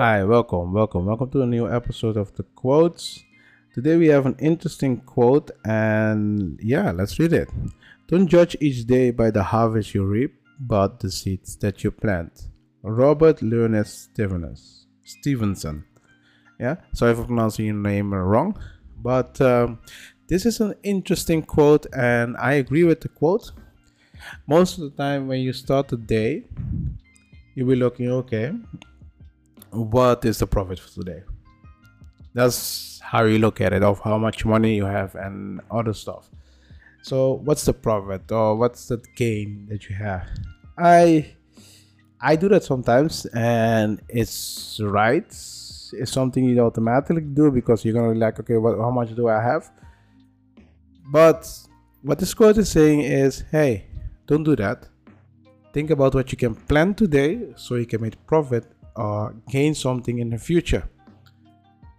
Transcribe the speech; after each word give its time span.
Hi, 0.00 0.24
welcome, 0.24 0.72
welcome, 0.72 1.06
welcome 1.06 1.30
to 1.30 1.42
a 1.42 1.46
new 1.46 1.72
episode 1.72 2.16
of 2.16 2.34
the 2.34 2.42
quotes. 2.42 3.22
Today 3.72 3.96
we 3.96 4.08
have 4.08 4.26
an 4.26 4.34
interesting 4.40 4.96
quote, 4.96 5.52
and 5.64 6.58
yeah, 6.60 6.90
let's 6.90 7.16
read 7.20 7.32
it. 7.32 7.48
Don't 8.08 8.26
judge 8.26 8.56
each 8.60 8.88
day 8.88 9.12
by 9.12 9.30
the 9.30 9.44
harvest 9.44 9.94
you 9.94 10.04
reap, 10.04 10.34
but 10.58 10.98
the 10.98 11.12
seeds 11.12 11.54
that 11.58 11.84
you 11.84 11.92
plant. 11.92 12.48
Robert 12.82 13.40
Louis 13.40 14.08
Stevenson. 15.04 15.84
Yeah, 16.58 16.74
sorry 16.92 17.14
for 17.14 17.26
pronouncing 17.26 17.66
your 17.66 17.76
name 17.76 18.12
wrong, 18.12 18.58
but 19.00 19.40
um, 19.40 19.78
this 20.26 20.44
is 20.44 20.58
an 20.58 20.74
interesting 20.82 21.40
quote, 21.40 21.86
and 21.94 22.36
I 22.38 22.54
agree 22.54 22.82
with 22.82 23.00
the 23.00 23.10
quote. 23.10 23.52
Most 24.48 24.76
of 24.76 24.82
the 24.82 24.90
time, 25.00 25.28
when 25.28 25.38
you 25.38 25.52
start 25.52 25.86
the 25.86 25.96
day, 25.96 26.48
you'll 27.54 27.68
be 27.68 27.76
looking 27.76 28.10
okay 28.10 28.54
what 29.74 30.24
is 30.24 30.38
the 30.38 30.46
profit 30.46 30.78
for 30.78 30.90
today? 31.02 31.22
That's 32.34 33.00
how 33.00 33.24
you 33.24 33.38
look 33.38 33.60
at 33.60 33.72
it 33.72 33.82
of 33.82 34.00
how 34.00 34.18
much 34.18 34.44
money 34.44 34.74
you 34.74 34.84
have 34.84 35.14
and 35.14 35.60
other 35.70 35.92
stuff. 35.92 36.30
So 37.02 37.34
what's 37.44 37.64
the 37.64 37.74
profit 37.74 38.32
or 38.32 38.56
what's 38.56 38.88
the 38.88 39.02
gain 39.14 39.66
that 39.68 39.88
you 39.88 39.96
have? 39.96 40.26
I 40.78 41.34
i 42.20 42.34
do 42.36 42.48
that 42.48 42.64
sometimes 42.64 43.26
and 43.34 44.00
it's 44.08 44.80
right. 44.82 45.26
It's 45.26 46.10
something 46.10 46.44
you 46.44 46.58
automatically 46.60 47.20
do 47.20 47.50
because 47.50 47.84
you're 47.84 47.94
gonna 47.94 48.14
be 48.14 48.18
like 48.18 48.40
okay 48.40 48.56
what, 48.56 48.78
how 48.78 48.90
much 48.90 49.14
do 49.14 49.28
i 49.28 49.40
have? 49.40 49.70
But 51.12 51.46
what 52.02 52.18
this 52.18 52.32
quote 52.34 52.58
is 52.58 52.70
saying 52.70 53.00
is 53.00 53.44
hey 53.50 53.86
don't 54.26 54.42
do 54.42 54.56
that. 54.56 54.88
Think 55.74 55.90
about 55.90 56.14
what 56.14 56.32
you 56.32 56.38
can 56.38 56.54
plan 56.54 56.94
today 56.94 57.52
so 57.56 57.74
you 57.74 57.86
can 57.86 58.00
make 58.00 58.16
profit 58.26 58.64
or 58.96 59.34
gain 59.48 59.74
something 59.74 60.18
in 60.18 60.30
the 60.30 60.38
future. 60.38 60.88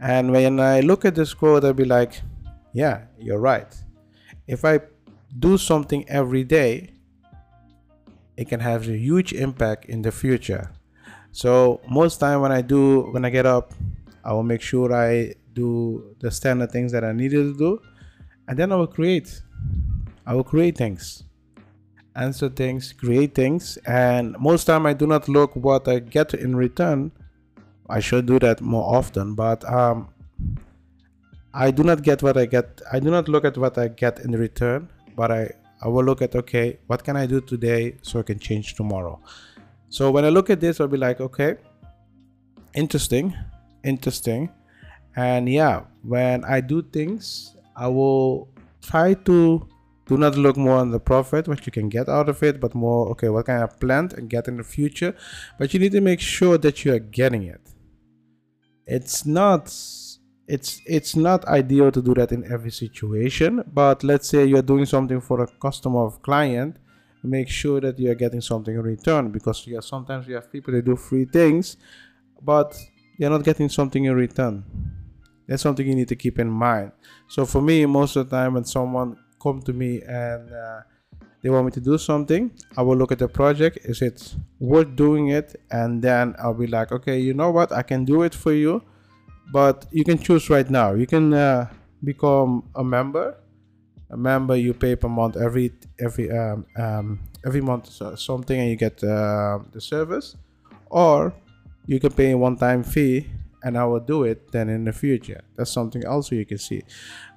And 0.00 0.32
when 0.32 0.60
I 0.60 0.80
look 0.80 1.04
at 1.04 1.14
this 1.14 1.34
quote, 1.34 1.64
I'll 1.64 1.72
be 1.72 1.84
like, 1.84 2.20
yeah, 2.72 3.06
you're 3.18 3.38
right. 3.38 3.74
If 4.46 4.64
I 4.64 4.80
do 5.38 5.56
something 5.56 6.08
every 6.08 6.44
day, 6.44 6.90
it 8.36 8.48
can 8.48 8.60
have 8.60 8.88
a 8.88 8.96
huge 8.96 9.32
impact 9.32 9.86
in 9.86 10.02
the 10.02 10.12
future. 10.12 10.72
So 11.32 11.80
most 11.88 12.18
time 12.18 12.40
when 12.40 12.52
I 12.52 12.60
do 12.60 13.10
when 13.12 13.24
I 13.24 13.30
get 13.30 13.46
up, 13.46 13.72
I 14.24 14.32
will 14.32 14.42
make 14.42 14.60
sure 14.60 14.92
I 14.92 15.34
do 15.52 16.14
the 16.20 16.30
standard 16.30 16.70
things 16.70 16.92
that 16.92 17.04
I 17.04 17.12
needed 17.12 17.42
to 17.44 17.56
do, 17.56 17.82
and 18.48 18.58
then 18.58 18.72
I 18.72 18.76
will 18.76 18.86
create. 18.86 19.42
I 20.26 20.34
will 20.34 20.44
create 20.44 20.76
things 20.76 21.24
answer 22.16 22.48
things, 22.48 22.92
create 22.92 23.34
things, 23.34 23.76
and 23.86 24.36
most 24.38 24.64
time 24.64 24.86
I 24.86 24.92
do 24.92 25.06
not 25.06 25.28
look 25.28 25.54
what 25.56 25.88
I 25.88 25.98
get 25.98 26.34
in 26.34 26.56
return. 26.56 27.12
I 27.88 28.00
should 28.00 28.26
do 28.26 28.38
that 28.38 28.60
more 28.60 28.94
often, 28.96 29.34
but 29.34 29.64
um, 29.70 30.08
I 31.52 31.70
do 31.70 31.82
not 31.82 32.02
get 32.02 32.22
what 32.22 32.36
I 32.36 32.46
get. 32.46 32.80
I 32.92 33.00
do 33.00 33.10
not 33.10 33.28
look 33.28 33.44
at 33.44 33.58
what 33.58 33.78
I 33.78 33.88
get 33.88 34.20
in 34.20 34.32
return, 34.32 34.88
but 35.16 35.30
I 35.30 35.50
I 35.82 35.88
will 35.88 36.04
look 36.04 36.22
at 36.22 36.34
okay, 36.34 36.78
what 36.86 37.04
can 37.04 37.16
I 37.16 37.26
do 37.26 37.40
today 37.40 37.96
so 38.02 38.20
I 38.20 38.22
can 38.22 38.38
change 38.38 38.74
tomorrow. 38.74 39.20
So 39.90 40.10
when 40.10 40.24
I 40.24 40.30
look 40.30 40.50
at 40.50 40.60
this, 40.60 40.80
I'll 40.80 40.88
be 40.88 40.96
like, 40.96 41.20
okay, 41.20 41.56
interesting, 42.74 43.34
interesting, 43.84 44.50
and 45.14 45.48
yeah, 45.48 45.82
when 46.02 46.44
I 46.44 46.60
do 46.60 46.82
things, 46.82 47.56
I 47.76 47.88
will 47.88 48.48
try 48.82 49.14
to 49.14 49.68
do 50.06 50.16
not 50.16 50.36
look 50.36 50.56
more 50.56 50.78
on 50.78 50.90
the 50.90 51.00
profit 51.00 51.48
what 51.48 51.64
you 51.66 51.72
can 51.72 51.88
get 51.88 52.08
out 52.08 52.28
of 52.28 52.42
it 52.42 52.60
but 52.60 52.74
more 52.74 53.08
okay 53.08 53.28
what 53.28 53.46
can 53.46 53.62
i 53.62 53.66
plant 53.66 54.12
and 54.12 54.28
get 54.28 54.48
in 54.48 54.56
the 54.56 54.64
future? 54.64 55.14
But 55.58 55.72
you 55.72 55.80
need 55.80 55.92
to 55.92 56.00
make 56.00 56.20
sure 56.20 56.58
that 56.58 56.84
you 56.84 56.92
are 56.94 56.98
getting 56.98 57.44
it. 57.44 57.60
It's 58.86 59.24
not 59.24 59.64
it's 60.46 60.80
it's 60.86 61.16
not 61.16 61.44
ideal 61.46 61.90
to 61.90 62.02
do 62.02 62.12
that 62.14 62.30
in 62.30 62.44
every 62.52 62.70
situation 62.70 63.64
but 63.72 64.04
let's 64.04 64.28
say 64.28 64.44
you're 64.44 64.62
doing 64.62 64.84
something 64.84 65.20
for 65.20 65.42
a 65.42 65.46
customer 65.46 66.00
or 66.00 66.10
client 66.18 66.76
make 67.22 67.48
sure 67.48 67.80
that 67.80 67.98
you 67.98 68.10
are 68.10 68.14
getting 68.14 68.42
something 68.42 68.74
in 68.74 68.82
return 68.82 69.30
because 69.30 69.66
yeah 69.66 69.80
sometimes 69.80 70.28
you 70.28 70.34
have 70.34 70.52
people 70.52 70.74
that 70.74 70.84
do 70.84 70.96
free 70.96 71.24
things 71.24 71.78
but 72.42 72.76
you're 73.16 73.30
not 73.30 73.44
getting 73.44 73.68
something 73.68 74.04
in 74.04 74.14
return. 74.14 74.64
That's 75.46 75.62
something 75.62 75.86
you 75.86 75.94
need 75.94 76.08
to 76.08 76.16
keep 76.16 76.38
in 76.38 76.50
mind. 76.50 76.92
So 77.28 77.46
for 77.46 77.62
me 77.62 77.86
most 77.86 78.16
of 78.16 78.28
the 78.28 78.36
time 78.36 78.54
when 78.54 78.64
someone 78.64 79.16
come 79.44 79.60
to 79.68 79.72
me 79.72 80.02
and 80.02 80.44
uh, 80.52 80.80
they 81.42 81.50
want 81.50 81.66
me 81.66 81.72
to 81.72 81.80
do 81.80 81.98
something, 81.98 82.50
I 82.78 82.82
will 82.82 82.96
look 82.96 83.12
at 83.12 83.18
the 83.18 83.28
project. 83.28 83.76
Is 83.84 84.00
it 84.00 84.34
worth 84.58 84.96
doing 84.96 85.28
it? 85.28 85.48
And 85.70 86.02
then 86.02 86.34
I'll 86.38 86.60
be 86.64 86.66
like, 86.66 86.90
okay, 86.90 87.18
you 87.20 87.34
know 87.34 87.50
what? 87.50 87.70
I 87.70 87.82
can 87.82 88.06
do 88.06 88.22
it 88.22 88.34
for 88.34 88.52
you, 88.52 88.82
but 89.52 89.84
you 89.92 90.04
can 90.04 90.18
choose 90.18 90.48
right 90.48 90.68
now. 90.80 90.94
You 90.94 91.06
can 91.06 91.34
uh, 91.34 91.68
become 92.02 92.50
a 92.74 92.82
member. 92.82 93.36
A 94.10 94.16
member, 94.16 94.56
you 94.56 94.72
pay 94.74 94.94
per 94.96 95.08
month 95.08 95.36
every 95.36 95.72
every 95.98 96.30
um, 96.30 96.66
um, 96.76 97.06
every 97.44 97.60
month 97.60 97.84
something, 98.30 98.58
and 98.60 98.68
you 98.70 98.76
get 98.76 99.02
uh, 99.02 99.58
the 99.72 99.80
service, 99.80 100.36
or 100.88 101.32
you 101.86 101.98
can 101.98 102.12
pay 102.12 102.30
a 102.30 102.38
one-time 102.38 102.84
fee 102.84 103.26
and 103.64 103.78
I 103.78 103.84
will 103.86 104.00
do 104.00 104.24
it 104.24 104.52
then 104.52 104.68
in 104.68 104.84
the 104.84 104.92
future. 104.92 105.42
That's 105.56 105.72
something 105.72 106.06
also 106.06 106.36
you 106.36 106.44
can 106.44 106.58
see. 106.58 106.82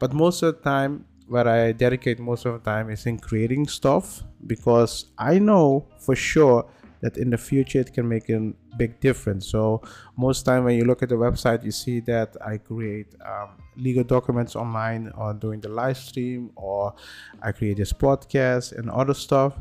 But 0.00 0.12
most 0.12 0.42
of 0.42 0.56
the 0.56 0.60
time, 0.60 1.06
where 1.26 1.48
I 1.48 1.72
dedicate 1.72 2.18
most 2.18 2.46
of 2.46 2.52
the 2.54 2.70
time 2.70 2.90
is 2.90 3.06
in 3.06 3.18
creating 3.18 3.66
stuff 3.66 4.22
because 4.46 5.06
I 5.18 5.38
know 5.38 5.86
for 5.98 6.14
sure 6.14 6.66
that 7.00 7.16
in 7.16 7.30
the 7.30 7.38
future 7.38 7.80
it 7.80 7.92
can 7.92 8.08
make 8.08 8.28
a 8.30 8.52
big 8.76 9.00
difference. 9.00 9.46
So 9.48 9.82
most 10.16 10.44
time 10.44 10.64
when 10.64 10.76
you 10.76 10.84
look 10.84 11.02
at 11.02 11.08
the 11.08 11.16
website, 11.16 11.64
you 11.64 11.70
see 11.70 12.00
that 12.00 12.36
I 12.44 12.58
create 12.58 13.14
um, 13.24 13.50
legal 13.76 14.04
documents 14.04 14.56
online 14.56 15.12
or 15.16 15.34
doing 15.34 15.60
the 15.60 15.68
live 15.68 15.98
stream 15.98 16.50
or 16.56 16.94
I 17.42 17.52
create 17.52 17.76
this 17.76 17.92
podcast 17.92 18.72
and 18.78 18.90
other 18.90 19.14
stuff. 19.14 19.54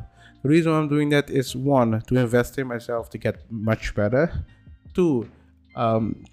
The 0.43 0.49
reason 0.49 0.71
I'm 0.73 0.87
doing 0.87 1.09
that 1.09 1.29
is 1.29 1.55
one 1.55 2.01
to 2.01 2.15
invest 2.17 2.57
in 2.59 2.67
myself 2.67 3.09
to 3.11 3.17
get 3.17 3.37
much 3.49 3.95
better. 3.95 4.45
Two, 4.93 5.27
um, 5.75 6.23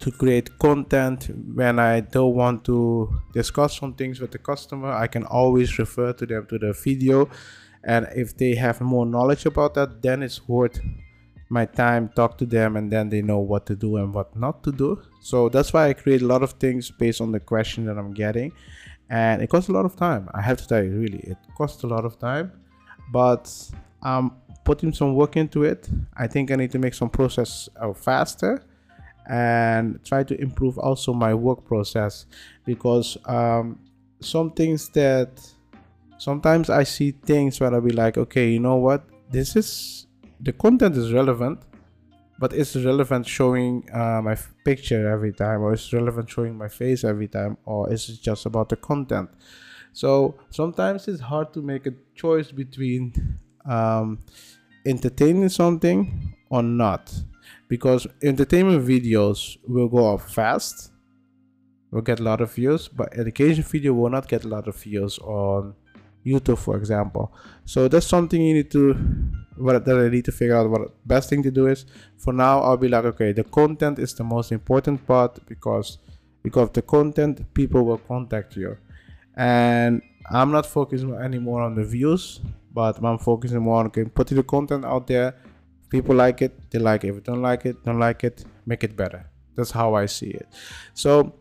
to 0.00 0.10
create 0.10 0.58
content 0.58 1.30
when 1.54 1.78
I 1.78 2.00
don't 2.00 2.34
want 2.34 2.64
to 2.64 3.10
discuss 3.32 3.78
some 3.78 3.94
things 3.94 4.20
with 4.20 4.30
the 4.30 4.38
customer. 4.38 4.92
I 4.92 5.06
can 5.06 5.24
always 5.24 5.78
refer 5.78 6.12
to 6.12 6.26
them 6.26 6.46
to 6.46 6.58
the 6.58 6.72
video, 6.72 7.28
and 7.84 8.08
if 8.14 8.36
they 8.36 8.54
have 8.54 8.80
more 8.80 9.06
knowledge 9.06 9.46
about 9.46 9.74
that, 9.74 10.02
then 10.02 10.22
it's 10.22 10.46
worth 10.48 10.80
my 11.48 11.64
time 11.64 12.08
talk 12.08 12.36
to 12.38 12.46
them 12.46 12.76
and 12.76 12.90
then 12.90 13.08
they 13.08 13.22
know 13.22 13.38
what 13.38 13.66
to 13.66 13.76
do 13.76 13.96
and 13.96 14.12
what 14.12 14.34
not 14.36 14.62
to 14.64 14.72
do. 14.72 15.00
So 15.20 15.48
that's 15.48 15.72
why 15.72 15.88
i 15.88 15.92
create 15.92 16.22
a 16.22 16.26
lot 16.26 16.42
of 16.42 16.52
things 16.54 16.90
based 16.90 17.20
on 17.20 17.32
the 17.32 17.40
question 17.40 17.84
that 17.86 17.96
i'm 17.96 18.12
getting. 18.12 18.52
And 19.08 19.40
it 19.40 19.48
costs 19.48 19.68
a 19.68 19.72
lot 19.72 19.84
of 19.84 19.94
time 19.94 20.28
i 20.34 20.42
have 20.42 20.58
to 20.58 20.66
tell 20.66 20.82
you 20.82 20.90
really 20.90 21.20
it 21.20 21.38
costs 21.56 21.82
a 21.84 21.86
lot 21.86 22.04
of 22.04 22.18
time. 22.18 22.52
But 23.12 23.52
i'm 24.02 24.32
putting 24.64 24.92
some 24.92 25.14
work 25.14 25.36
into 25.36 25.62
it. 25.62 25.88
I 26.16 26.26
think 26.26 26.50
i 26.50 26.56
need 26.56 26.72
to 26.72 26.78
make 26.78 26.94
some 26.94 27.10
process 27.10 27.68
uh, 27.80 27.92
faster 27.92 28.64
and 29.28 30.02
try 30.04 30.22
to 30.22 30.40
improve 30.40 30.78
also 30.78 31.12
my 31.12 31.34
work 31.34 31.64
process 31.64 32.26
because 32.64 33.16
um, 33.26 33.78
some 34.20 34.50
things 34.50 34.88
that 34.90 35.40
sometimes 36.18 36.70
I 36.70 36.84
see 36.84 37.10
things 37.12 37.60
where 37.60 37.72
I'll 37.72 37.80
be 37.80 37.90
like, 37.90 38.16
okay, 38.18 38.50
you 38.50 38.60
know 38.60 38.76
what, 38.76 39.04
this 39.30 39.56
is 39.56 40.06
the 40.40 40.52
content 40.52 40.96
is 40.96 41.12
relevant, 41.12 41.60
but 42.38 42.52
it's 42.52 42.76
relevant 42.76 43.26
showing 43.26 43.88
uh, 43.92 44.20
my 44.22 44.36
picture 44.64 45.08
every 45.08 45.32
time, 45.32 45.62
or 45.62 45.72
it's 45.72 45.92
relevant 45.92 46.28
showing 46.28 46.56
my 46.56 46.68
face 46.68 47.04
every 47.04 47.28
time, 47.28 47.56
or 47.64 47.92
is 47.92 48.08
it 48.08 48.20
just 48.20 48.46
about 48.46 48.68
the 48.68 48.76
content? 48.76 49.30
So 49.92 50.34
sometimes 50.50 51.08
it's 51.08 51.22
hard 51.22 51.54
to 51.54 51.62
make 51.62 51.86
a 51.86 51.94
choice 52.14 52.52
between 52.52 53.38
um, 53.64 54.18
entertaining 54.84 55.48
something 55.48 56.35
or 56.48 56.62
not? 56.62 57.12
Because 57.68 58.06
entertainment 58.22 58.86
videos 58.86 59.56
will 59.66 59.88
go 59.88 60.14
up 60.14 60.20
fast 60.20 60.92
will 61.90 62.02
get 62.02 62.20
a 62.20 62.22
lot 62.22 62.40
of 62.40 62.52
views 62.52 62.88
but 62.88 63.16
education 63.16 63.62
video 63.62 63.92
will 63.92 64.10
not 64.10 64.28
get 64.28 64.44
a 64.44 64.48
lot 64.48 64.66
of 64.68 64.76
views 64.76 65.18
on 65.20 65.74
youtube 66.24 66.58
for 66.58 66.76
example. 66.76 67.32
So 67.64 67.88
that's 67.88 68.06
something 68.06 68.40
you 68.40 68.54
need 68.54 68.70
to 68.72 68.94
what 69.56 69.84
that 69.84 69.96
i 69.96 70.08
need 70.08 70.24
to 70.26 70.32
figure 70.32 70.56
out 70.56 70.68
what 70.68 70.82
best 71.06 71.30
thing 71.30 71.42
to 71.44 71.50
do 71.50 71.66
is. 71.68 71.86
For 72.18 72.32
now 72.32 72.60
i'll 72.60 72.76
be 72.76 72.88
like 72.88 73.04
okay 73.04 73.32
the 73.32 73.44
content 73.44 73.98
is 73.98 74.14
the 74.14 74.24
most 74.24 74.52
important 74.52 75.06
part 75.06 75.38
because 75.46 75.98
because 76.42 76.64
of 76.64 76.72
the 76.72 76.82
content 76.82 77.54
people 77.54 77.84
will 77.84 77.98
contact 77.98 78.56
you. 78.56 78.76
And 79.36 80.02
i'm 80.30 80.50
not 80.50 80.66
focusing 80.66 81.14
anymore 81.14 81.62
on 81.62 81.74
the 81.76 81.84
views 81.84 82.40
but 82.72 83.02
i'm 83.02 83.18
focusing 83.18 83.60
more 83.60 83.80
on 83.80 83.86
okay, 83.86 84.04
putting 84.04 84.36
the 84.36 84.42
content 84.42 84.84
out 84.84 85.06
there 85.06 85.34
people 85.88 86.14
like 86.14 86.42
it 86.42 86.70
they 86.70 86.78
like 86.78 87.04
it. 87.04 87.08
If 87.08 87.14
you 87.16 87.20
don't 87.20 87.42
like 87.42 87.66
it 87.66 87.84
don't 87.84 87.98
like 87.98 88.24
it 88.24 88.44
make 88.66 88.84
it 88.84 88.96
better. 88.96 89.28
That's 89.54 89.70
how 89.70 89.94
i 89.94 90.06
see 90.06 90.30
it. 90.30 90.48
So 90.94 91.34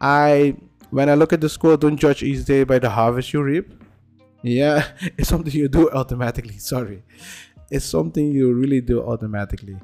i 0.00 0.56
when 0.90 1.08
i 1.08 1.14
look 1.14 1.32
at 1.32 1.40
the 1.40 1.48
school, 1.48 1.76
don't 1.76 1.96
judge 1.96 2.22
each 2.22 2.44
day 2.44 2.64
by 2.64 2.78
the 2.78 2.90
harvest 2.90 3.32
you 3.32 3.42
reap. 3.42 3.72
Yeah 4.42 4.84
it's 5.18 5.28
something 5.28 5.52
you 5.52 5.68
do 5.68 5.90
automatically 5.90 6.58
sorry. 6.58 7.02
It's 7.70 7.84
something 7.84 8.30
you 8.30 8.52
really 8.52 8.80
do 8.80 9.02
automatically. 9.02 9.78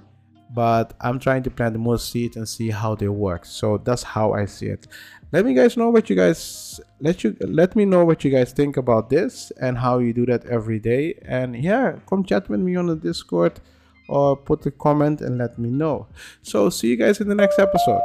But 0.50 0.94
i'm 1.00 1.18
trying 1.18 1.42
to 1.42 1.50
plant 1.50 1.76
more 1.76 1.98
seeds 1.98 2.36
and 2.36 2.48
see 2.48 2.70
how 2.70 2.94
they 2.94 3.08
work. 3.08 3.44
So 3.44 3.78
that's 3.78 4.02
how 4.02 4.32
i 4.32 4.44
see 4.46 4.66
it. 4.66 4.86
Let 5.30 5.44
me 5.44 5.52
guys 5.52 5.76
know 5.76 5.90
what 5.90 6.08
you 6.08 6.16
guys 6.16 6.80
let 7.00 7.22
you 7.22 7.36
let 7.40 7.76
me 7.76 7.84
know 7.84 8.04
what 8.04 8.24
you 8.24 8.30
guys 8.30 8.52
think 8.52 8.76
about 8.76 9.10
this 9.10 9.52
and 9.60 9.76
how 9.76 9.98
you 9.98 10.12
do 10.14 10.24
that 10.26 10.46
every 10.46 10.78
day. 10.78 11.18
And 11.22 11.56
yeah 11.56 11.96
come 12.08 12.24
chat 12.24 12.48
with 12.48 12.60
me 12.60 12.76
on 12.76 12.86
the 12.86 12.96
discord 12.96 13.60
or 14.08 14.36
put 14.36 14.66
a 14.66 14.70
comment 14.70 15.20
and 15.20 15.38
let 15.38 15.58
me 15.58 15.70
know. 15.70 16.06
So 16.42 16.70
see 16.70 16.88
you 16.88 16.96
guys 16.96 17.20
in 17.20 17.28
the 17.28 17.34
next 17.34 17.58
episode. 17.58 18.00